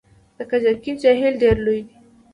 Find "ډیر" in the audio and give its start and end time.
1.43-1.55